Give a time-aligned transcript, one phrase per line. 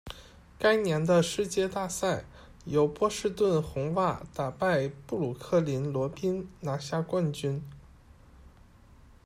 [0.57, 2.25] 该年的世界大赛，
[2.65, 7.61] 由波士顿红袜打败布鲁克林罗宾拿下冠军。